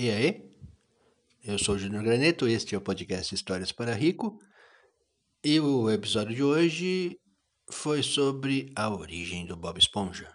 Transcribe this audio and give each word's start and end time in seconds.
E 0.00 0.10
aí? 0.12 0.48
Eu 1.42 1.58
sou 1.58 1.74
o 1.74 1.78
Júnior 1.78 2.04
Graneto, 2.04 2.46
este 2.46 2.72
é 2.72 2.78
o 2.78 2.80
podcast 2.80 3.34
Histórias 3.34 3.72
para 3.72 3.92
Rico. 3.92 4.38
E 5.42 5.58
o 5.58 5.90
episódio 5.90 6.36
de 6.36 6.40
hoje 6.44 7.20
foi 7.68 8.00
sobre 8.00 8.72
a 8.76 8.88
origem 8.88 9.44
do 9.44 9.56
Bob 9.56 9.76
Esponja. 9.76 10.32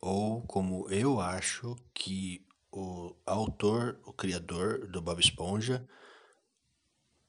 Ou 0.00 0.42
como 0.42 0.88
eu 0.88 1.20
acho 1.20 1.74
que 1.92 2.46
o 2.70 3.16
autor, 3.26 4.00
o 4.04 4.12
criador 4.12 4.86
do 4.86 5.02
Bob 5.02 5.18
Esponja 5.18 5.84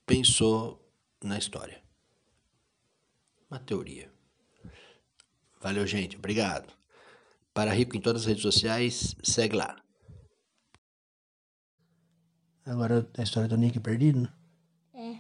pensou 0.05 0.93
na 1.23 1.39
história. 1.39 1.81
Uma 3.49 3.59
teoria. 3.59 4.13
Valeu, 5.59 5.87
gente. 5.87 6.17
Obrigado. 6.17 6.71
Para 7.51 7.73
Rico 7.73 7.97
em 7.97 7.99
todas 7.99 8.21
as 8.21 8.27
redes 8.27 8.43
sociais, 8.43 9.15
segue 9.23 9.55
lá. 9.55 9.81
Agora 12.65 13.07
a 13.17 13.23
história 13.23 13.47
do 13.49 13.57
Nick 13.57 13.79
perdido? 13.79 14.29
É. 14.93 15.19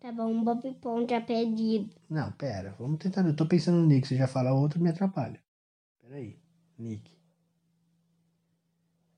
Tá 0.00 0.12
bom, 0.12 0.44
Bob 0.44 0.66
Esponja 0.68 1.20
perdido. 1.20 1.90
Não, 2.08 2.30
pera. 2.32 2.74
Vamos 2.78 2.98
tentar. 2.98 3.26
Eu 3.26 3.34
tô 3.34 3.46
pensando 3.46 3.78
no 3.78 3.86
Nick. 3.86 4.06
Você 4.06 4.16
já 4.16 4.26
fala 4.28 4.52
outro, 4.52 4.80
me 4.80 4.90
atrapalha. 4.90 5.40
Peraí. 6.00 6.38
Nick. 6.78 7.10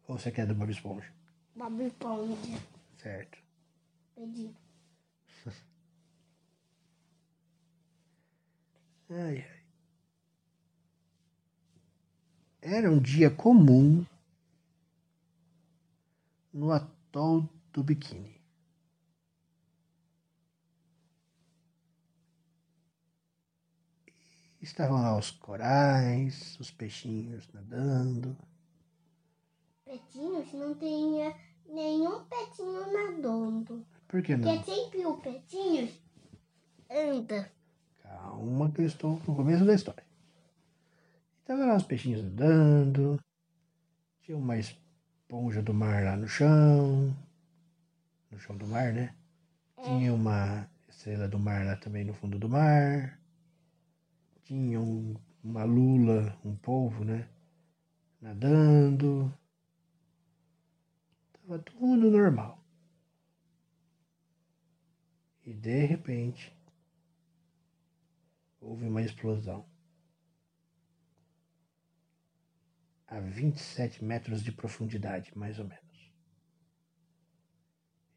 Ou 0.08 0.18
você 0.18 0.30
quer 0.30 0.46
do 0.46 0.54
Bob 0.54 0.70
Esponja? 0.70 1.12
Bob 1.54 1.82
Esponja 1.84 2.60
Certo. 2.98 3.38
perdido. 4.14 4.56
Ai, 9.08 9.38
ai. 9.38 9.55
Era 12.68 12.90
um 12.90 12.98
dia 12.98 13.30
comum 13.30 14.04
no 16.52 16.72
atol 16.72 17.48
do 17.72 17.84
Biquíni. 17.84 18.40
Estavam 24.60 25.00
lá 25.00 25.16
os 25.16 25.30
corais, 25.30 26.58
os 26.58 26.72
peixinhos 26.72 27.48
nadando. 27.52 28.36
Petinhos 29.84 30.52
não 30.52 30.74
tinha 30.74 31.36
nenhum 31.68 32.24
petinho 32.24 32.92
nadando. 32.92 33.86
Por 34.08 34.24
que 34.24 34.36
não? 34.36 34.52
Porque 34.56 34.74
sempre 34.74 35.06
o 35.06 35.16
petinhos 35.18 36.02
anda. 36.90 37.48
Calma 38.02 38.72
que 38.72 38.80
eu 38.80 38.86
estou 38.86 39.22
no 39.24 39.36
começo 39.36 39.64
da 39.64 39.74
história. 39.74 40.05
Estavam 41.46 41.68
lá 41.68 41.76
os 41.76 41.84
peixinhos 41.84 42.24
andando. 42.24 43.20
Tinha 44.20 44.36
uma 44.36 44.58
esponja 44.58 45.62
do 45.62 45.72
mar 45.72 46.02
lá 46.02 46.16
no 46.16 46.26
chão. 46.26 47.16
No 48.32 48.38
chão 48.40 48.56
do 48.56 48.66
mar, 48.66 48.92
né? 48.92 49.14
Tinha 49.80 50.12
uma 50.12 50.68
estrela 50.88 51.28
do 51.28 51.38
mar 51.38 51.64
lá 51.64 51.76
também 51.76 52.04
no 52.04 52.12
fundo 52.12 52.36
do 52.36 52.48
mar. 52.48 53.20
Tinha 54.42 54.80
um- 54.80 55.14
uma 55.44 55.62
lula, 55.62 56.36
um 56.44 56.56
polvo, 56.56 57.04
né? 57.04 57.28
Nadando. 58.20 59.32
Tava 61.32 61.60
tudo 61.60 62.10
normal. 62.10 62.60
E 65.44 65.54
de 65.54 65.86
repente 65.86 66.52
houve 68.60 68.88
uma 68.88 69.00
explosão. 69.00 69.64
A 73.16 73.20
27 73.20 74.04
metros 74.04 74.44
de 74.44 74.52
profundidade, 74.52 75.32
mais 75.34 75.58
ou 75.58 75.64
menos. 75.64 76.12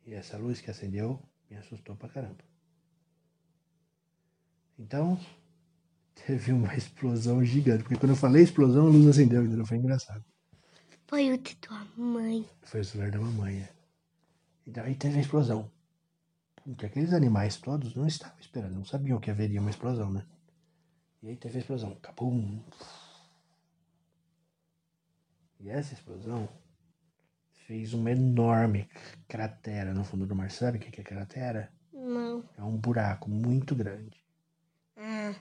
E 0.05 0.14
essa 0.14 0.38
luz 0.38 0.59
que 0.59 0.69
acendeu 0.69 1.23
me 1.50 1.55
assustou 1.55 1.95
pra 1.95 2.10
caramba. 2.10 2.43
Então, 4.77 5.17
teve 6.27 6.52
uma 6.52 6.76
explosão 6.76 7.42
gigante. 7.45 7.83
Porque 7.83 7.95
quando 7.95 8.09
eu 8.11 8.17
falei 8.17 8.43
explosão, 8.43 8.88
a 8.88 8.89
luz 8.89 9.08
acendeu, 9.08 9.45
entendeu? 9.45 9.65
Foi 9.65 9.77
engraçado. 9.77 10.26
Foi 11.08 11.32
o 11.32 11.38
de 11.38 11.55
tua 11.55 11.88
mãe. 11.95 12.45
Foi 12.64 12.82
o 12.82 12.83
celular 12.83 13.09
da 13.09 13.20
mamãe. 13.21 13.61
é. 13.61 13.70
Então 14.67 14.83
aí 14.83 14.95
teve 14.95 15.17
a 15.17 15.21
explosão. 15.21 15.71
Porque 16.58 16.86
aqueles 16.86 17.14
animais 17.14 17.55
todos 17.55 17.95
não 17.95 18.05
estavam 18.05 18.38
esperando, 18.38 18.76
não 18.76 18.83
sabiam 18.83 19.17
que 19.21 19.32
haveria 19.32 19.61
uma 19.61 19.70
explosão, 19.70 20.11
né? 20.11 20.26
E 21.23 21.30
aí 21.30 21.38
teve 21.38 21.55
a 21.55 21.61
explosão. 21.61 21.95
Capum. 22.02 22.61
E 25.59 25.70
essa 25.70 25.93
explosão 25.93 26.47
fez 27.67 27.93
uma 27.93 28.11
enorme 28.11 28.89
cratera 29.27 29.93
no 29.93 30.03
fundo 30.03 30.25
do 30.25 30.36
mar. 30.36 30.49
Sabe 30.49 30.77
o 30.77 30.81
que 30.81 31.02
é 31.02 31.03
cratera? 31.03 31.71
Não. 31.93 32.43
É 32.58 32.64
um 32.64 32.77
buraco 32.77 33.30
muito 33.30 33.75
grande. 33.75 34.23
Ah, 34.95 35.36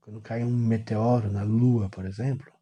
Quando 0.00 0.20
cai 0.20 0.44
um 0.44 0.50
meteoro 0.50 1.30
na 1.30 1.42
Lua, 1.42 1.88
por 1.88 2.04
exemplo, 2.04 2.52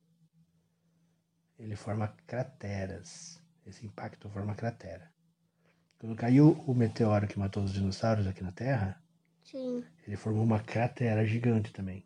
ele 1.58 1.76
forma 1.76 2.08
crateras. 2.26 3.40
Esse 3.66 3.86
impacto 3.86 4.28
forma 4.30 4.54
cratera. 4.54 5.10
Quando 5.98 6.16
caiu 6.16 6.52
o 6.66 6.74
meteoro 6.74 7.28
que 7.28 7.38
matou 7.38 7.62
os 7.62 7.72
dinossauros 7.72 8.26
aqui 8.26 8.42
na 8.42 8.52
Terra, 8.52 9.00
sim. 9.44 9.84
ele 10.06 10.16
formou 10.16 10.42
uma 10.42 10.58
cratera 10.60 11.26
gigante 11.26 11.72
também. 11.72 12.04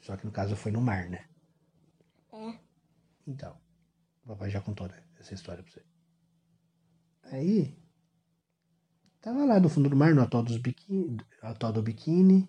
Só 0.00 0.16
que 0.16 0.24
no 0.24 0.30
caso 0.30 0.54
foi 0.54 0.70
no 0.70 0.80
mar, 0.80 1.10
né? 1.10 1.24
Então, 3.28 3.54
o 4.24 4.28
papai 4.28 4.50
já 4.50 4.60
contou 4.60 4.88
né, 4.88 5.04
essa 5.20 5.34
história 5.34 5.62
pra 5.62 5.70
você. 5.72 5.84
Aí, 7.30 7.76
tava 9.20 9.44
lá 9.44 9.60
no 9.60 9.68
fundo 9.68 9.88
do 9.88 9.96
mar, 9.96 10.12
no 10.14 10.22
atol, 10.22 10.42
dos 10.42 10.56
biquíni, 10.56 11.18
atol 11.42 11.72
do 11.72 11.82
biquíni, 11.82 12.48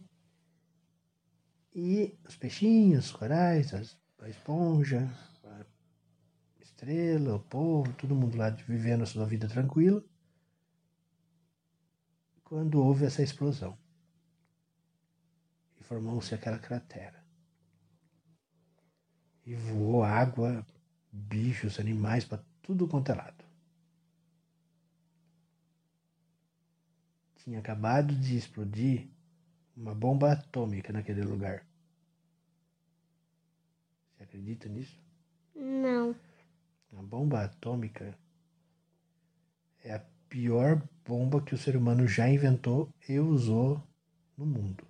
e 1.73 2.17
os 2.27 2.35
peixinhos, 2.35 3.05
os 3.07 3.11
corais, 3.11 3.73
as- 3.73 3.97
a 4.19 4.29
esponja, 4.29 5.01
a 5.43 5.65
estrela, 6.61 7.35
o 7.35 7.39
povo, 7.55 7.91
todo 7.93 8.15
mundo 8.15 8.37
lá 8.37 8.49
vivendo 8.51 9.03
a 9.03 9.05
sua 9.05 9.25
vida 9.25 9.47
tranquila, 9.47 10.01
quando 12.43 12.83
houve 12.83 13.05
essa 13.05 13.23
explosão. 13.23 13.77
E 15.79 15.83
formou-se 15.83 16.35
aquela 16.35 16.59
cratera. 16.59 17.18
E 19.49 19.55
voou 19.55 20.03
água, 20.03 20.63
bichos, 21.11 21.79
animais, 21.79 22.23
para 22.23 22.39
tudo 22.61 22.87
quanto 22.87 23.11
é 23.11 23.15
lado. 23.15 23.43
Tinha 27.37 27.57
acabado 27.57 28.13
de 28.13 28.37
explodir 28.37 29.07
uma 29.75 29.95
bomba 29.95 30.33
atômica 30.33 30.93
naquele 30.93 31.23
lugar. 31.23 31.65
Você 34.11 34.21
acredita 34.21 34.69
nisso? 34.69 35.01
Não. 35.55 36.15
A 36.95 37.01
bomba 37.01 37.43
atômica 37.43 38.15
é 39.83 39.95
a 39.95 40.05
pior 40.29 40.79
bomba 41.03 41.41
que 41.41 41.55
o 41.55 41.57
ser 41.57 41.75
humano 41.75 42.07
já 42.07 42.29
inventou 42.29 42.87
e 43.07 43.17
usou 43.17 43.83
no 44.37 44.45
mundo. 44.45 44.88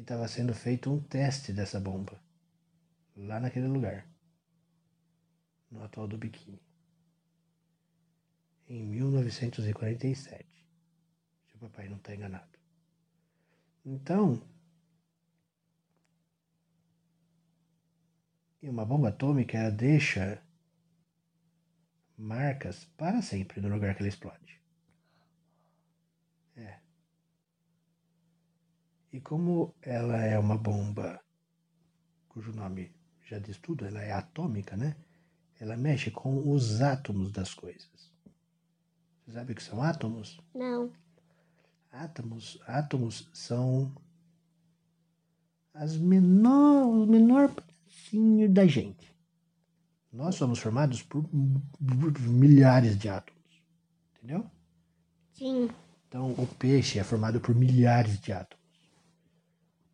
E 0.00 0.02
estava 0.02 0.26
sendo 0.26 0.54
feito 0.54 0.90
um 0.90 0.98
teste 0.98 1.52
dessa 1.52 1.78
bomba 1.78 2.18
lá 3.14 3.38
naquele 3.38 3.66
lugar, 3.66 4.06
no 5.70 5.84
atual 5.84 6.08
do 6.08 6.16
biquíni, 6.16 6.58
em 8.66 8.82
1947. 8.82 10.46
Se 11.44 11.56
o 11.56 11.58
papai 11.58 11.86
não 11.90 11.98
está 11.98 12.14
enganado. 12.14 12.58
Então, 13.84 14.42
E 18.62 18.70
uma 18.70 18.86
bomba 18.86 19.10
atômica 19.10 19.58
ela 19.58 19.70
deixa 19.70 20.42
marcas 22.16 22.86
para 22.96 23.20
sempre 23.20 23.60
no 23.60 23.68
lugar 23.68 23.94
que 23.94 24.00
ela 24.02 24.08
explode. 24.08 24.60
É. 26.56 26.78
E 29.12 29.20
como 29.20 29.74
ela 29.82 30.18
é 30.18 30.38
uma 30.38 30.56
bomba 30.56 31.20
cujo 32.28 32.52
nome 32.52 32.94
já 33.24 33.38
diz 33.38 33.58
tudo, 33.58 33.84
ela 33.84 34.02
é 34.02 34.12
atômica, 34.12 34.76
né? 34.76 34.96
Ela 35.58 35.76
mexe 35.76 36.10
com 36.10 36.50
os 36.50 36.80
átomos 36.80 37.30
das 37.30 37.54
coisas. 37.54 38.12
Você 39.24 39.32
sabe 39.32 39.52
o 39.52 39.54
que 39.54 39.62
são 39.62 39.82
átomos? 39.82 40.40
Não. 40.54 40.92
Átomos, 41.92 42.60
átomos 42.66 43.28
são 43.32 43.92
as 45.74 45.96
menor, 45.96 46.86
o 46.86 47.06
menor 47.06 47.52
pedacinho 47.52 48.48
da 48.48 48.66
gente. 48.66 49.14
Nós 50.12 50.34
somos 50.34 50.58
formados 50.58 51.02
por 51.02 51.24
milhares 52.20 52.98
de 52.98 53.08
átomos. 53.08 53.62
Entendeu? 54.16 54.50
Sim. 55.32 55.70
Então, 56.08 56.32
o 56.32 56.46
peixe 56.46 56.98
é 56.98 57.04
formado 57.04 57.40
por 57.40 57.54
milhares 57.54 58.18
de 58.18 58.32
átomos. 58.32 58.59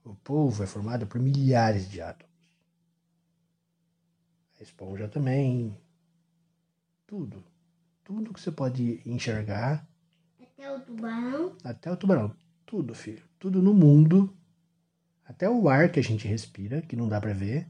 O 0.06 0.14
polvo 0.14 0.62
é 0.62 0.66
formado 0.68 1.04
por 1.04 1.20
milhares 1.20 1.90
de 1.90 2.00
átomos. 2.00 2.32
A 4.60 4.62
esponja 4.62 5.08
também. 5.08 5.76
Tudo. 7.04 7.42
Tudo 8.04 8.32
que 8.32 8.40
você 8.40 8.52
pode 8.52 9.02
enxergar. 9.04 9.84
Até 10.40 10.72
o 10.72 10.80
tubarão. 10.80 11.56
Até 11.64 11.90
o 11.90 11.96
tubarão. 11.96 12.36
Tudo, 12.64 12.94
filho. 12.94 13.24
Tudo 13.36 13.60
no 13.60 13.74
mundo. 13.74 14.32
Até 15.24 15.50
o 15.50 15.68
ar 15.68 15.90
que 15.90 15.98
a 15.98 16.04
gente 16.04 16.28
respira, 16.28 16.82
que 16.82 16.94
não 16.94 17.08
dá 17.08 17.20
para 17.20 17.34
ver, 17.34 17.68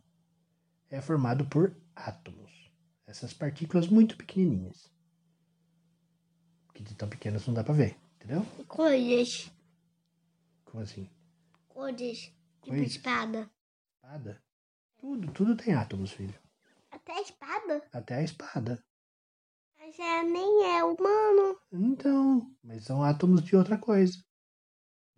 é 0.90 1.00
formado 1.00 1.46
por 1.46 1.74
átomos. 1.94 2.70
Essas 3.06 3.32
partículas 3.32 3.88
muito 3.88 4.14
pequenininhas. 4.14 4.90
Que 6.74 6.82
de 6.82 6.94
tão 6.94 7.08
pequenas 7.08 7.46
não 7.46 7.54
dá 7.54 7.64
para 7.64 7.72
ver, 7.72 7.96
entendeu? 8.16 8.44
Coisas. 8.68 9.50
Como 10.66 10.82
assim? 10.82 11.08
Coisas. 11.76 12.18
Tipo 12.62 12.68
Coisas. 12.68 12.86
espada. 12.88 13.50
Espada? 13.96 14.42
Tudo, 14.96 15.30
tudo 15.32 15.54
tem 15.56 15.74
átomos, 15.74 16.10
filho. 16.12 16.34
Até 16.90 17.12
a 17.12 17.20
espada. 17.20 17.88
Até 17.92 18.14
a 18.16 18.22
espada. 18.22 18.82
Mas 19.78 19.98
é, 19.98 20.22
nem 20.22 20.64
é 20.74 20.82
humano. 20.82 21.60
Então, 21.70 22.50
mas 22.64 22.84
são 22.84 23.02
átomos 23.02 23.42
de 23.44 23.54
outra 23.54 23.76
coisa. 23.76 24.16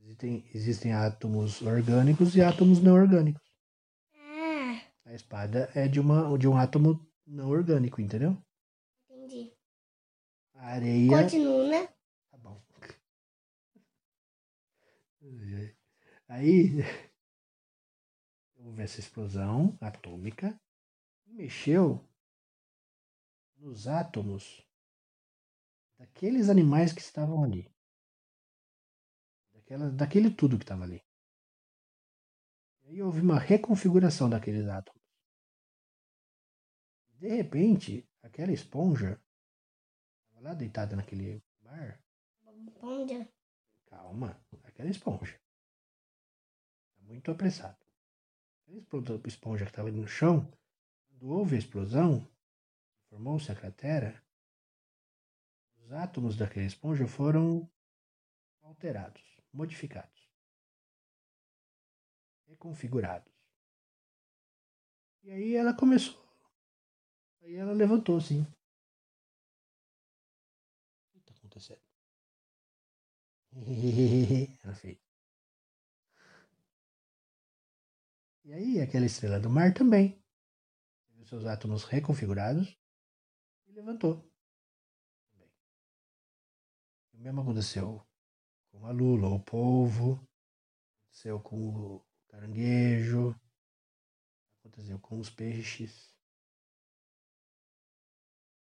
Existem, 0.00 0.50
existem 0.52 0.92
átomos 0.92 1.62
orgânicos 1.62 2.34
e 2.34 2.42
átomos 2.42 2.82
não 2.82 2.94
orgânicos. 2.94 3.42
Ah, 4.14 4.80
A 5.06 5.14
espada 5.14 5.70
é 5.76 5.86
de, 5.86 6.00
uma, 6.00 6.36
de 6.36 6.48
um 6.48 6.56
átomo 6.56 7.06
não 7.24 7.48
orgânico, 7.50 8.00
entendeu? 8.00 8.36
entendi. 9.08 9.52
A 10.54 10.66
areia. 10.72 11.22
Continua, 11.22 11.68
né? 11.68 11.86
Tá 12.30 12.36
bom. 12.38 12.60
Aí 16.28 16.68
houve 18.56 18.82
essa 18.82 19.00
explosão 19.00 19.76
atômica 19.80 20.60
e 21.26 21.32
mexeu 21.32 22.06
nos 23.56 23.88
átomos 23.88 24.62
daqueles 25.98 26.48
animais 26.48 26.92
que 26.92 27.00
estavam 27.00 27.42
ali. 27.42 27.66
Daquela, 29.52 29.90
daquele 29.90 30.30
tudo 30.30 30.58
que 30.58 30.64
estava 30.64 30.84
ali. 30.84 31.02
E 32.82 32.90
aí 32.90 33.02
houve 33.02 33.20
uma 33.20 33.38
reconfiguração 33.38 34.28
daqueles 34.28 34.68
átomos. 34.68 35.02
De 37.18 37.28
repente, 37.28 38.08
aquela 38.22 38.52
esponja 38.52 39.20
estava 40.28 40.40
lá 40.40 40.54
deitada 40.54 40.94
naquele 40.94 41.42
mar. 41.62 42.00
Esponja. 42.68 43.28
Calma, 43.86 44.40
aquela 44.62 44.90
esponja. 44.90 45.40
Muito 47.08 47.30
apressado. 47.30 47.78
Esplo- 48.66 49.02
esponja 49.26 49.64
que 49.64 49.70
estava 49.70 49.88
ali 49.88 49.98
no 49.98 50.06
chão, 50.06 50.46
quando 51.08 51.30
houve 51.30 51.56
a 51.56 51.58
explosão, 51.58 52.28
formou-se 53.08 53.50
a 53.50 53.54
cratera, 53.54 54.22
os 55.78 55.90
átomos 55.90 56.36
daquela 56.36 56.66
esponja 56.66 57.06
foram 57.06 57.66
alterados, 58.60 59.22
modificados, 59.50 60.30
reconfigurados. 62.46 63.32
E 65.22 65.30
aí 65.30 65.56
ela 65.56 65.74
começou. 65.74 66.22
Aí 67.40 67.54
ela 67.54 67.72
levantou 67.72 68.18
assim. 68.18 68.42
O 68.42 71.10
que 71.12 71.18
está 71.20 71.32
acontecendo? 71.38 71.80
Ela 74.62 74.74
fez. 74.74 75.07
E 78.48 78.52
aí, 78.54 78.80
aquela 78.80 79.04
estrela 79.04 79.38
do 79.38 79.50
mar 79.50 79.74
também 79.74 80.18
teve 81.06 81.26
seus 81.26 81.44
átomos 81.44 81.84
reconfigurados 81.84 82.80
e 83.66 83.72
levantou. 83.72 84.26
O 87.12 87.18
mesmo 87.18 87.42
aconteceu 87.42 88.02
com 88.70 88.86
a 88.86 88.90
lula, 88.90 89.28
o 89.28 89.38
polvo, 89.38 90.26
aconteceu 91.02 91.38
com 91.42 91.56
o 91.68 92.06
caranguejo, 92.28 93.38
aconteceu 94.60 94.98
com 94.98 95.18
os 95.18 95.28
peixes. 95.28 96.16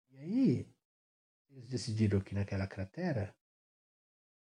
E 0.09 0.17
aí, 0.17 0.75
eles 1.49 1.69
decidiram 1.69 2.19
que 2.19 2.35
naquela 2.35 2.67
cratera 2.67 3.33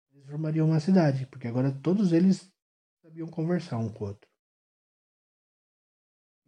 eles 0.10 0.26
formariam 0.26 0.66
uma 0.66 0.80
cidade, 0.80 1.28
porque 1.28 1.48
agora 1.48 1.72
todos 1.72 2.12
eles 2.12 2.52
sabiam 3.04 3.30
conversar 3.30 3.78
um 3.78 3.94
com 3.94 4.06
o 4.06 4.08
outro. 4.08 4.31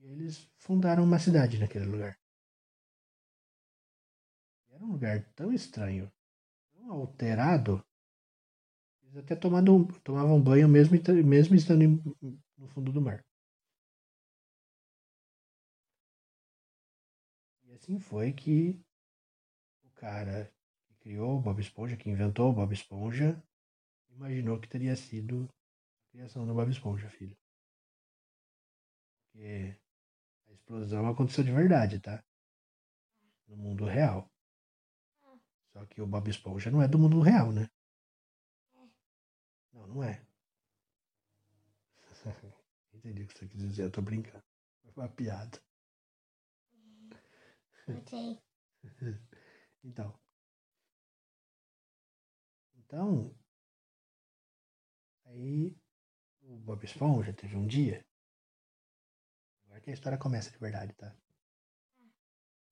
Eles 0.03 0.47
fundaram 0.59 1.03
uma 1.03 1.17
cidade 1.17 1.57
naquele 1.57 1.85
lugar. 1.85 2.15
Era 4.73 4.83
um 4.83 4.91
lugar 4.91 5.23
tão 5.35 5.53
estranho, 5.53 6.11
tão 6.73 6.91
alterado, 6.91 7.83
eles 9.03 9.17
até 9.17 9.35
tomavam, 9.35 9.85
tomavam 10.03 10.41
banho 10.41 10.67
mesmo, 10.67 10.97
mesmo 11.23 11.55
estando 11.55 11.83
em- 11.83 12.01
no 12.57 12.67
fundo 12.67 12.91
do 12.91 13.01
mar. 13.01 13.23
E 17.65 17.73
assim 17.73 17.99
foi 17.99 18.31
que 18.31 18.79
o 19.85 19.89
cara 19.91 20.51
que 20.85 20.93
criou 20.95 21.37
o 21.37 21.41
Bob 21.41 21.61
Esponja, 21.61 21.95
que 21.95 22.09
inventou 22.09 22.49
o 22.49 22.53
Bob 22.53 22.73
Esponja, 22.73 23.41
imaginou 24.09 24.59
que 24.59 24.67
teria 24.69 24.95
sido 24.95 25.49
a 26.07 26.11
criação 26.11 26.47
do 26.47 26.53
Bob 26.53 26.71
Esponja, 26.71 27.09
filho. 27.09 27.37
Porque 29.31 29.77
explosão 30.63 31.07
aconteceu 31.07 31.43
de 31.43 31.51
verdade, 31.51 31.99
tá? 31.99 32.23
No 33.47 33.57
mundo 33.57 33.85
real. 33.85 34.31
Só 35.73 35.85
que 35.85 36.01
o 36.01 36.07
Bob 36.07 36.29
Esponja 36.29 36.71
não 36.71 36.81
é 36.81 36.87
do 36.87 36.97
mundo 36.97 37.19
real, 37.19 37.51
né? 37.51 37.69
Não, 39.73 39.87
não 39.87 40.03
é. 40.03 40.25
Entendi 42.93 43.23
o 43.23 43.27
que 43.27 43.37
você 43.37 43.47
quis 43.47 43.61
dizer, 43.61 43.83
eu 43.83 43.91
tô 43.91 44.01
brincando. 44.01 44.43
Foi 44.93 45.03
uma 45.03 45.09
piada. 45.09 45.61
Sei. 48.07 48.41
Então. 49.85 50.17
Então. 52.77 53.35
Aí 55.25 55.75
o 56.41 56.55
Bob 56.55 56.85
Esponja 56.85 57.33
teve 57.33 57.57
um 57.57 57.67
dia. 57.67 58.05
Que 59.83 59.89
a 59.89 59.93
história 59.93 60.17
começa 60.17 60.49
de 60.49 60.57
verdade, 60.57 60.93
tá? 60.93 61.13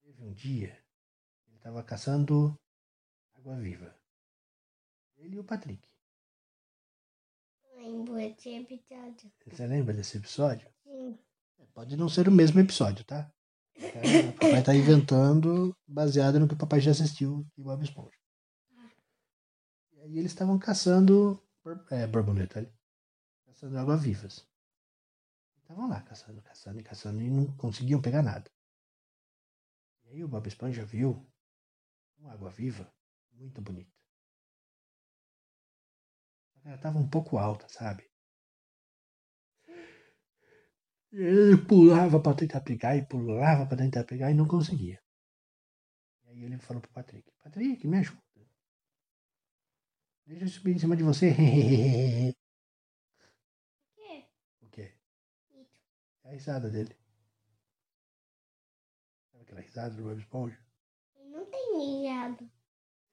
Teve 0.02 0.24
um 0.24 0.34
dia. 0.34 0.82
Ele 1.50 1.60
tava 1.60 1.84
caçando 1.84 2.58
água 3.36 3.60
viva. 3.60 3.94
Ele 5.18 5.36
e 5.36 5.40
o 5.40 5.44
Patrick. 5.44 5.86
Lembro 7.76 8.18
esse 8.18 8.50
episódio. 8.56 9.30
Você 9.46 9.68
lembra 9.68 9.94
desse 9.94 10.18
episódio? 10.18 10.72
Sim. 10.84 11.20
Pode 11.74 11.98
não 11.98 12.08
ser 12.08 12.30
o 12.30 12.32
mesmo 12.32 12.62
episódio, 12.62 13.04
tá? 13.04 13.30
É, 13.76 14.30
o 14.30 14.34
papai 14.34 14.64
tá 14.64 14.74
inventando 14.74 15.76
baseado 15.86 16.40
no 16.40 16.48
que 16.48 16.54
o 16.54 16.58
papai 16.58 16.80
já 16.80 16.92
assistiu 16.92 17.46
de 17.58 17.64
Bob 17.64 17.84
Esponja. 17.84 18.18
E 19.92 20.00
aí 20.00 20.18
eles 20.18 20.32
estavam 20.32 20.58
caçando 20.58 21.44
é, 21.90 22.08
borboleta 22.08 22.60
ali. 22.60 22.74
Caçando 23.46 23.78
água-vivas. 23.78 24.50
Estavam 25.72 25.90
lá 25.90 26.02
caçando, 26.02 26.42
caçando 26.42 26.80
e 26.82 26.84
caçando 26.84 27.22
e 27.22 27.30
não 27.30 27.56
conseguiam 27.56 28.02
pegar 28.02 28.22
nada. 28.22 28.52
E 30.04 30.10
aí 30.10 30.22
o 30.22 30.28
Bob 30.28 30.46
Esponja 30.46 30.84
viu 30.86 31.26
uma 32.18 32.34
água-viva 32.34 32.94
muito 33.32 33.62
bonita. 33.62 33.90
Ela 36.66 36.78
tava 36.78 37.00
um 37.00 37.08
pouco 37.10 37.38
alta, 37.38 37.70
sabe? 37.70 38.04
E 41.14 41.18
ele 41.18 41.58
pulava 41.66 42.20
pra 42.20 42.34
tentar 42.34 42.60
pegar 42.60 42.98
e 42.98 43.06
pulava 43.06 43.66
pra 43.66 43.78
tentar 43.78 44.04
pegar 44.04 44.30
e 44.30 44.34
não 44.34 44.48
conseguia. 44.48 45.02
E 46.26 46.30
aí 46.32 46.44
ele 46.44 46.58
falou 46.58 46.82
pro 46.82 46.92
Patrick: 46.92 47.32
Patrick, 47.42 47.88
me 47.88 48.00
ajuda. 48.00 48.22
Deixa 50.26 50.44
eu 50.46 50.50
subir 50.50 50.76
em 50.76 50.80
cima 50.80 50.98
de 50.98 51.04
você. 51.04 51.32
O 53.96 53.96
quê? 53.96 54.26
o 54.62 54.70
quê? 54.70 55.02
Isso. 55.54 55.82
É 56.06 56.12
a 56.32 56.34
risada 56.34 56.70
dele. 56.70 56.96
Sabe 59.32 59.44
aquela 59.44 59.62
risada 59.62 59.96
do 59.96 60.04
Bob 60.04 60.18
Esponja? 60.20 60.58
Ele 61.16 61.30
não 61.30 61.46
tem 61.46 61.78
mijado. 61.78 62.50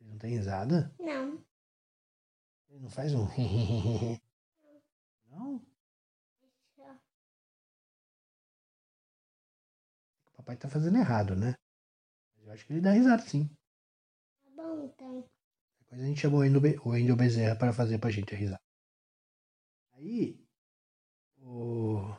Ele 0.00 0.10
não 0.10 0.18
tem 0.18 0.30
risada? 0.30 0.94
Não. 1.00 1.44
Ele 2.68 2.80
não 2.80 2.90
faz 2.90 3.12
um. 3.14 3.26
não? 5.26 5.66
Só. 6.76 6.92
O 10.26 10.32
papai 10.36 10.56
tá 10.56 10.68
fazendo 10.68 10.98
errado, 10.98 11.34
né? 11.34 11.54
Mas 12.36 12.46
eu 12.46 12.52
acho 12.52 12.66
que 12.66 12.72
ele 12.72 12.80
dá 12.80 12.92
risada 12.92 13.22
sim. 13.22 13.48
Tá 14.44 14.50
bom, 14.54 14.84
então. 14.84 15.28
Depois 15.80 16.00
a 16.02 16.04
gente 16.04 16.20
chamou 16.20 16.38
o 16.38 16.42
Wendel 16.42 16.60
Be- 16.60 16.78
o 16.84 16.90
Wendel 16.90 17.16
Bezerra 17.16 17.56
para 17.56 17.72
fazer 17.72 17.98
pra 17.98 18.10
gente 18.10 18.32
a 18.32 18.38
risada. 18.38 18.62
Aí, 19.94 20.46
o 21.38 22.16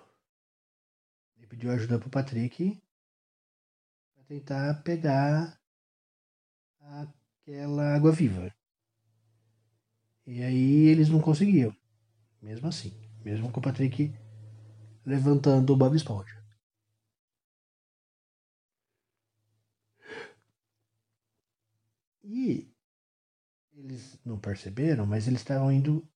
pediu 1.50 1.72
ajuda 1.72 2.00
pro 2.00 2.10
Patrick 2.10 2.80
para 4.14 4.24
tentar 4.26 4.84
pegar 4.84 5.60
aquela 6.80 7.96
água 7.96 8.12
viva. 8.12 8.54
E 10.26 10.44
aí 10.44 10.88
eles 10.88 11.10
não 11.10 11.20
conseguiam, 11.20 11.76
mesmo 12.42 12.68
assim, 12.68 12.94
mesmo 13.26 13.52
com 13.52 13.60
o 13.60 13.64
Patrick 13.64 14.14
levantando 15.04 15.74
o 15.74 15.78
Bob 15.78 15.96
Esponja. 15.96 16.40
E 22.24 22.72
eles 23.74 24.20
não 24.24 24.40
perceberam, 24.40 25.06
mas 25.08 25.28
eles 25.28 25.40
estavam 25.40 25.72
indo. 25.72 26.08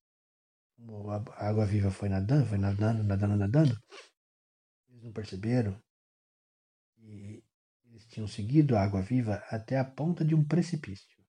A 1.38 1.48
água 1.48 1.66
viva 1.66 1.90
foi 1.90 2.10
nadando, 2.10 2.46
foi 2.46 2.58
nadando, 2.58 3.04
nadando, 3.04 3.36
nadando. 3.36 3.76
Não 5.04 5.12
perceberam. 5.12 5.78
E 6.98 7.44
eles 7.84 8.08
tinham 8.08 8.26
seguido 8.26 8.78
a 8.78 8.82
água 8.82 9.02
viva 9.02 9.36
até 9.52 9.78
a 9.78 9.84
ponta 9.84 10.24
de 10.24 10.34
um 10.34 10.48
precipício. 10.48 11.22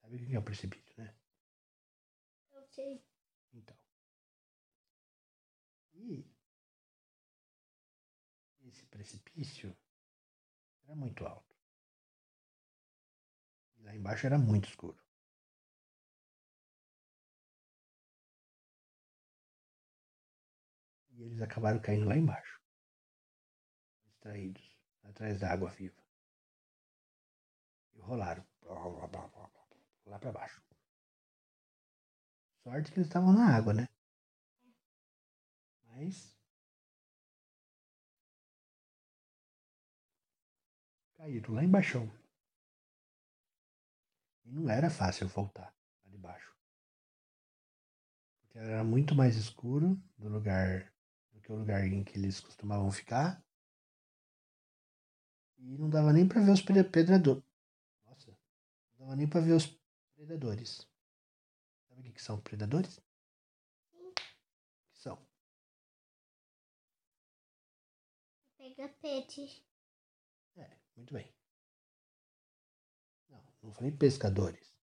Sabe 0.00 0.16
o 0.16 0.26
que 0.26 0.34
é 0.34 0.38
o 0.38 0.42
precipício, 0.42 0.92
né? 0.98 1.14
Eu 2.52 2.66
sei. 2.66 3.00
Então. 3.52 3.76
E 5.94 6.26
esse 8.66 8.84
precipício 8.86 9.76
era 10.84 10.96
muito 10.96 11.24
alto. 11.24 11.54
E 13.78 13.82
lá 13.84 13.94
embaixo 13.94 14.26
era 14.26 14.36
muito 14.36 14.68
escuro. 14.68 15.03
Eles 21.24 21.40
acabaram 21.40 21.80
caindo 21.80 22.06
lá 22.06 22.16
embaixo. 22.16 22.60
Distraídos, 24.04 24.76
atrás 25.04 25.40
da 25.40 25.50
água 25.50 25.70
viva. 25.70 26.02
E 27.94 28.00
rolaram 28.00 28.46
lá 30.06 30.18
para 30.18 30.32
baixo. 30.32 30.62
Sorte 32.62 32.92
que 32.92 32.98
eles 32.98 33.08
estavam 33.08 33.32
na 33.32 33.56
água, 33.56 33.72
né? 33.72 33.88
Mas 35.86 36.36
caíram 41.14 41.54
lá 41.54 41.64
embaixo. 41.64 42.00
E 44.44 44.52
não 44.52 44.68
era 44.68 44.90
fácil 44.90 45.26
voltar 45.28 45.74
lá 46.04 46.10
de 46.10 46.18
baixo. 46.18 46.54
Porque 48.40 48.58
era 48.58 48.84
muito 48.84 49.14
mais 49.14 49.36
escuro 49.36 49.96
do 50.18 50.28
lugar 50.28 50.93
que 51.44 51.52
o 51.52 51.56
lugar 51.56 51.86
em 51.86 52.02
que 52.02 52.18
eles 52.18 52.40
costumavam 52.40 52.90
ficar. 52.90 53.44
E 55.58 55.76
não 55.76 55.90
dava 55.90 56.12
nem 56.12 56.26
para 56.26 56.40
ver 56.42 56.52
os 56.52 56.62
predadores. 56.62 57.44
Nossa, 58.06 58.30
não 58.30 59.06
dava 59.06 59.16
nem 59.16 59.28
para 59.28 59.40
ver 59.42 59.52
os 59.52 59.66
predadores. 60.14 60.88
Sabe 61.86 62.08
o 62.08 62.12
que 62.12 62.22
são 62.22 62.40
predadores? 62.40 62.94
Sim. 63.92 64.08
O 64.08 64.12
que 64.14 64.98
são? 64.98 65.26
Pega 68.56 68.88
peixe. 69.00 69.62
É, 70.56 70.76
muito 70.96 71.12
bem. 71.12 71.30
Não, 73.28 73.44
não 73.62 73.72
falei 73.72 73.92
pescadores. 73.92 74.74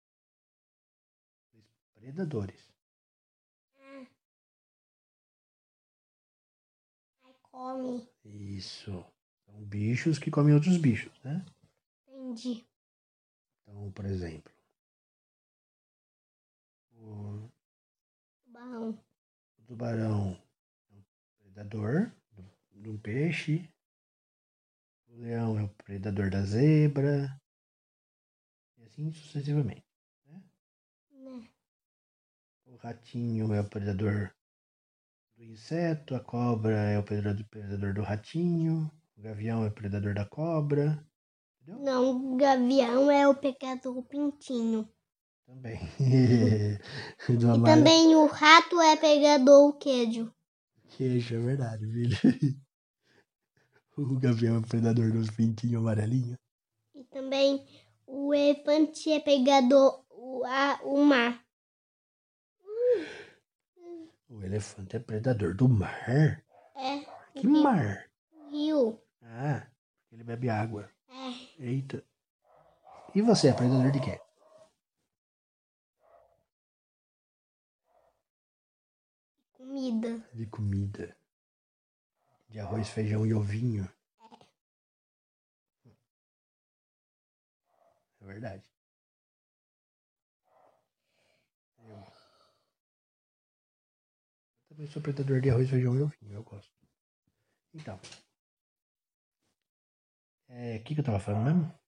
Falei 1.50 1.66
predadores. 1.96 2.71
Come. 7.52 8.08
Isso. 8.24 9.06
São 9.46 9.64
bichos 9.66 10.18
que 10.18 10.32
comem 10.32 10.54
outros 10.54 10.78
bichos, 10.78 11.12
né? 11.24 11.46
Entendi. 12.08 12.66
Então, 13.64 13.92
por 13.92 14.06
exemplo, 14.06 14.52
o 16.94 17.50
Tubarão. 18.46 18.90
o 19.58 19.64
tubarão 19.66 20.42
é 20.92 20.96
um 20.96 21.04
predador 21.40 22.12
do- 22.32 22.82
de 22.82 22.90
um 22.90 22.98
peixe. 22.98 23.70
O 25.08 25.18
leão 25.18 25.60
é 25.60 25.64
o 25.64 25.70
predador 25.70 26.30
da 26.30 26.44
zebra. 26.44 27.38
E 28.78 28.84
assim 28.84 29.12
sucessivamente. 29.12 29.86
Né? 30.26 30.42
O 32.66 32.76
ratinho 32.78 33.54
é 33.54 33.60
o 33.60 33.70
predador 33.70 34.34
do 35.42 35.46
inseto, 35.46 36.14
a 36.14 36.20
cobra 36.20 36.76
é 36.76 37.00
o 37.00 37.04
predador, 37.04 37.94
do 37.94 38.04
ratinho, 38.04 38.92
o 39.18 39.22
gavião 39.22 39.64
é 39.66 39.68
o 39.68 39.72
predador 39.72 40.14
da 40.14 40.24
cobra. 40.24 41.04
Entendeu? 41.64 41.84
Não, 41.84 42.34
o 42.34 42.38
gavião 42.38 43.10
é 43.10 43.28
o 43.28 43.34
pecador 43.34 43.96
do 43.96 44.04
pintinho. 44.04 44.88
Também. 45.46 45.80
E 47.30 47.38
também 47.64 48.16
o 48.16 48.26
rato 48.26 48.80
é 48.82 48.96
pegador 48.96 49.72
do 49.72 49.78
queijo. 49.78 50.34
Queijo, 50.90 51.36
é 51.36 51.40
verdade, 51.40 51.86
filho. 51.88 52.18
O 53.98 54.18
gavião 54.18 54.56
é 54.56 54.60
o 54.60 54.68
predador 54.68 55.12
dos 55.12 55.30
pintinhos 55.30 55.82
amarelinhos. 55.82 56.38
E 56.96 57.04
também 57.04 57.64
o 58.08 58.34
elefante 58.34 59.12
é 59.12 59.20
pegador 59.20 60.04
o, 60.10 60.44
a, 60.46 60.80
o 60.84 61.04
mar. 61.04 61.46
O 64.32 64.42
elefante 64.42 64.96
é 64.96 65.00
predador 65.00 65.54
do 65.54 65.68
mar. 65.68 66.10
É. 66.10 66.42
Que 67.36 67.46
mar? 67.46 68.10
Rio. 68.50 68.98
Ah, 69.22 69.68
porque 70.00 70.16
ele 70.16 70.24
bebe 70.24 70.50
água. 70.50 70.90
É. 71.10 71.66
Eita. 71.66 72.02
E 73.14 73.22
você 73.22 73.50
é 73.50 73.54
predador 73.54 73.92
de 73.92 74.00
quê? 74.00 74.22
Comida. 79.52 80.30
De 80.34 80.46
comida. 80.46 81.18
De 82.48 82.60
arroz, 82.62 82.88
feijão 82.88 83.26
e 83.26 83.34
ovinho. 83.34 83.92
É 88.22 88.26
verdade. 88.26 88.72
Eu, 91.84 91.90
eu 91.90 92.22
também 94.82 94.88
sou 94.88 95.02
predador 95.02 95.40
de 95.42 95.50
arroz, 95.50 95.70
feijão 95.70 95.96
e 95.96 96.02
ovinho. 96.02 96.34
Eu 96.34 96.44
gosto. 96.44 96.72
Então. 97.74 98.00
É, 100.48 100.78
o 100.78 100.84
que, 100.84 100.96
que 100.96 101.02
eu 101.02 101.06
tava 101.06 101.20
falando 101.20 101.46
mesmo? 101.46 101.80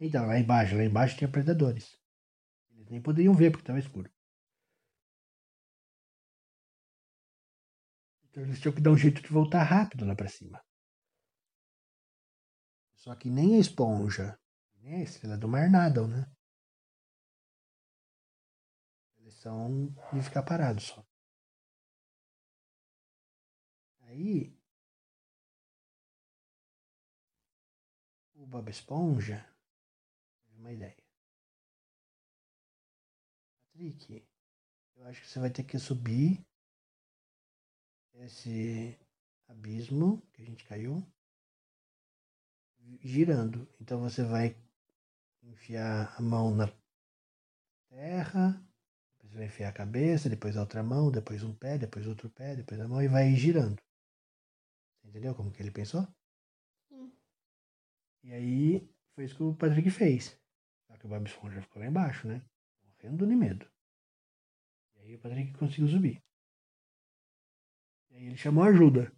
Então, 0.00 0.26
lá 0.26 0.38
embaixo, 0.38 0.76
lá 0.76 0.84
embaixo 0.84 1.16
tinha 1.16 1.30
predadores. 1.30 1.98
Eles 2.70 2.88
nem 2.88 3.02
poderiam 3.02 3.34
ver 3.34 3.50
porque 3.50 3.62
estava 3.62 3.78
escuro. 3.78 4.10
Então 8.24 8.44
eles 8.44 8.60
tinham 8.60 8.74
que 8.74 8.80
dar 8.80 8.92
um 8.92 8.96
jeito 8.96 9.20
de 9.20 9.28
voltar 9.28 9.64
rápido 9.64 10.04
lá 10.04 10.14
pra 10.14 10.28
cima. 10.28 10.62
Só 12.94 13.14
que 13.16 13.28
nem 13.28 13.56
a 13.56 13.58
esponja, 13.58 14.38
nem 14.76 15.00
a 15.00 15.02
estrela 15.02 15.36
do 15.36 15.48
mar 15.48 15.68
nadam, 15.68 16.06
né? 16.06 16.30
Eles 19.18 19.34
são 19.34 19.92
de 20.12 20.22
ficar 20.22 20.44
parados 20.44 20.84
só. 20.84 21.07
Aí 24.18 24.52
o 28.34 28.44
Bob 28.44 28.68
Esponja 28.68 29.46
uma 30.56 30.72
ideia. 30.72 30.96
Patrick, 33.72 34.26
eu 34.96 35.06
acho 35.06 35.20
que 35.20 35.28
você 35.28 35.38
vai 35.38 35.50
ter 35.50 35.62
que 35.62 35.78
subir 35.78 36.44
esse 38.14 38.98
abismo 39.46 40.20
que 40.32 40.42
a 40.42 40.44
gente 40.44 40.64
caiu 40.64 41.00
girando. 43.00 43.68
Então 43.80 44.00
você 44.00 44.24
vai 44.24 44.56
enfiar 45.44 46.12
a 46.18 46.20
mão 46.20 46.52
na 46.56 46.66
terra, 47.88 48.60
depois 49.12 49.32
vai 49.34 49.46
enfiar 49.46 49.68
a 49.68 49.72
cabeça, 49.72 50.28
depois 50.28 50.56
a 50.56 50.62
outra 50.62 50.82
mão, 50.82 51.08
depois 51.08 51.44
um 51.44 51.54
pé, 51.54 51.78
depois 51.78 52.04
outro 52.04 52.28
pé, 52.28 52.56
depois 52.56 52.80
a 52.80 52.88
mão 52.88 53.00
e 53.00 53.06
vai 53.06 53.32
girando. 53.36 53.80
Entendeu 55.08 55.34
como 55.34 55.50
que 55.50 55.62
ele 55.62 55.70
pensou? 55.70 56.06
Sim. 56.88 57.10
E 58.22 58.32
aí 58.32 58.94
foi 59.14 59.24
isso 59.24 59.36
que 59.36 59.42
o 59.42 59.54
Patrick 59.54 59.90
fez. 59.90 60.38
Só 60.86 60.96
que 60.98 61.06
o 61.06 61.08
Bob 61.08 61.26
Esponja 61.26 61.62
ficou 61.62 61.80
lá 61.80 61.88
embaixo, 61.88 62.28
né? 62.28 62.44
Morrendo 62.82 63.26
de 63.26 63.34
medo. 63.34 63.66
E 64.96 65.00
aí 65.00 65.14
o 65.16 65.20
Patrick 65.20 65.52
conseguiu 65.54 65.88
subir. 65.88 66.22
E 68.10 68.16
aí 68.16 68.26
ele 68.26 68.36
chamou 68.36 68.64
ajuda. 68.64 69.10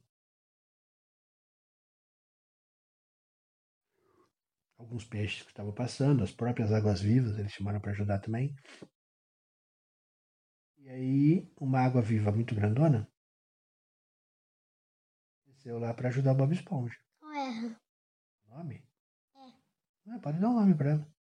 Alguns 4.78 5.04
peixes 5.04 5.42
que 5.42 5.50
estavam 5.50 5.74
passando, 5.74 6.22
as 6.22 6.32
próprias 6.32 6.72
águas 6.72 7.00
vivas, 7.00 7.36
eles 7.36 7.52
chamaram 7.52 7.80
para 7.80 7.90
ajudar 7.90 8.20
também. 8.20 8.54
E 10.78 10.88
aí, 10.88 11.52
uma 11.60 11.80
água 11.80 12.00
viva 12.00 12.32
muito 12.32 12.54
grandona 12.54 13.10
nasceu 15.70 15.78
lá 15.78 15.94
pra 15.94 16.08
ajudar 16.08 16.32
o 16.32 16.34
Bob 16.34 16.52
Esponja. 16.52 16.98
Qual 17.20 17.32
é? 17.32 17.76
Nome? 18.48 18.84
É. 19.36 19.52
Ah, 20.08 20.18
pode 20.20 20.40
dar 20.40 20.48
um 20.48 20.54
nome 20.54 20.74
pra 20.74 20.90
ela. 20.90 21.14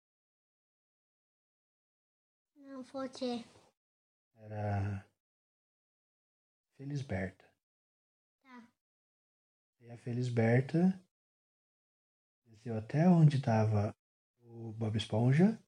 Não, 2.55 2.85
pode. 2.85 3.45
Era. 4.37 5.05
Felisberta. 6.77 7.45
Tá. 8.43 8.69
E 9.81 9.91
a 9.91 9.99
Felisberta 9.99 11.03
desceu 12.47 12.77
até 12.77 13.09
onde 13.09 13.39
estava 13.39 13.97
o 14.43 14.73
Bob 14.73 14.97
Esponja. 14.97 15.61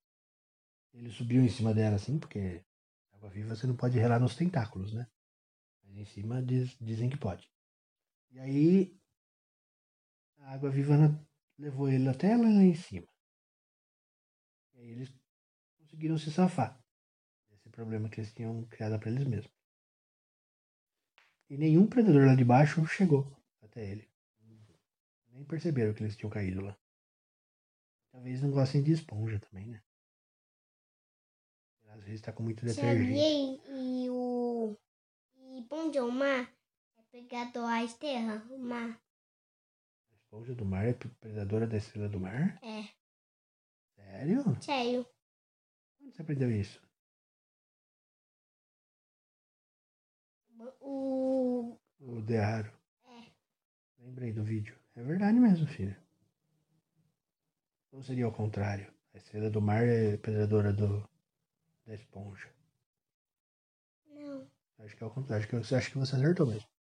Ele 0.92 1.10
subiu 1.10 1.42
em 1.42 1.48
cima 1.48 1.74
dela, 1.74 1.96
assim, 1.96 2.18
porque 2.18 2.64
água 3.12 3.30
viva 3.30 3.54
você 3.56 3.66
não 3.66 3.76
pode 3.76 3.98
relar 3.98 4.20
nos 4.20 4.36
tentáculos, 4.36 4.92
né? 4.92 5.08
Mas 5.82 5.96
em 5.96 6.04
cima 6.04 6.42
diz- 6.42 6.76
dizem 6.80 7.08
que 7.10 7.16
pode. 7.16 7.50
E 8.30 8.38
aí 8.38 8.98
a 10.38 10.54
água 10.54 10.70
viva 10.70 10.94
levou 11.58 11.88
ele 11.88 12.08
até 12.08 12.36
lá 12.36 12.48
em 12.48 12.74
cima. 12.74 13.06
E 14.74 14.80
aí 14.80 14.90
eles 14.90 15.12
conseguiram 15.78 16.18
se 16.18 16.30
safar 16.30 16.78
desse 17.50 17.68
problema 17.70 18.08
que 18.08 18.20
eles 18.20 18.32
tinham 18.32 18.64
criado 18.66 18.98
para 18.98 19.10
eles 19.10 19.26
mesmos. 19.26 19.52
E 21.50 21.56
nenhum 21.56 21.86
predador 21.86 22.26
lá 22.26 22.34
de 22.34 22.44
baixo 22.44 22.86
chegou 22.86 23.26
até 23.62 23.90
ele. 23.90 24.08
Nem 25.30 25.44
perceberam 25.44 25.94
que 25.94 26.02
eles 26.02 26.16
tinham 26.16 26.30
caído 26.30 26.60
lá. 26.60 26.76
Talvez 28.10 28.42
não 28.42 28.50
gostem 28.50 28.82
de 28.82 28.92
esponja 28.92 29.38
também, 29.38 29.68
né? 29.68 29.82
Às 31.88 32.04
vezes 32.04 32.20
tá 32.20 32.32
com 32.32 32.42
muito 32.42 32.64
detergente. 32.64 33.60
Sabia 33.62 34.02
e 34.04 34.10
o. 34.10 34.76
E 35.36 35.62
Bom 35.62 35.90
de 35.90 36.00
Mar 36.00 36.57
pegador 37.18 37.68
a 37.68 37.82
estrela, 37.82 38.44
o 38.48 38.58
mar. 38.58 38.90
A 40.10 40.14
esponja 40.14 40.54
do 40.54 40.64
mar 40.64 40.86
é 40.86 40.92
predadora 40.92 41.66
da 41.66 41.76
estrela 41.76 42.08
do 42.08 42.20
mar? 42.20 42.60
É, 42.62 42.88
Sério? 43.96 44.62
sério. 44.62 45.06
Onde 46.00 46.14
você 46.14 46.22
aprendeu 46.22 46.50
isso? 46.50 46.80
O. 50.80 51.76
O 52.00 52.20
Dearo. 52.22 52.72
É. 53.04 53.32
Lembrei 53.98 54.32
do 54.32 54.44
vídeo. 54.44 54.78
É 54.94 55.02
verdade 55.02 55.38
mesmo, 55.38 55.66
filho. 55.66 55.96
Ou 57.90 58.02
seria 58.02 58.26
ao 58.26 58.32
contrário? 58.32 58.92
A 59.12 59.16
estrela 59.18 59.50
do 59.50 59.60
mar 59.60 59.82
é 59.84 60.16
predadora 60.16 60.72
do, 60.72 61.08
da 61.84 61.94
esponja. 61.94 62.48
Não. 64.06 64.48
Acho 64.78 64.96
que 64.96 65.02
é 65.02 65.06
ao 65.06 65.12
contrário. 65.12 65.42
Acho 65.42 65.48
que, 65.48 65.56
você 65.56 65.74
acho 65.74 65.90
que 65.90 65.98
você 65.98 66.14
acertou 66.14 66.46
mesmo. 66.46 66.77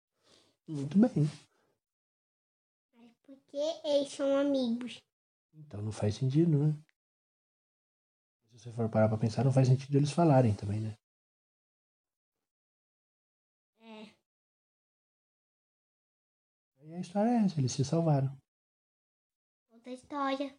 Muito 0.71 0.97
bem. 0.97 1.27
Mas 2.95 3.11
porque 3.23 3.57
eles 3.83 4.09
são 4.13 4.37
amigos. 4.37 5.01
Então 5.53 5.81
não 5.81 5.91
faz 5.91 6.15
sentido, 6.15 6.57
né? 6.57 6.73
Se 8.39 8.57
você 8.57 8.71
for 8.71 8.89
parar 8.89 9.09
pra 9.09 9.17
pensar, 9.17 9.43
não 9.43 9.51
faz 9.51 9.67
sentido 9.67 9.97
eles 9.97 10.11
falarem 10.11 10.55
também, 10.55 10.79
né? 10.79 10.95
É. 13.81 14.15
E 16.79 16.93
a 16.93 16.99
história 16.99 17.29
é 17.31 17.45
essa, 17.45 17.59
eles 17.59 17.73
se 17.73 17.83
salvaram. 17.83 18.31
Outra 19.71 19.91
história. 19.91 20.57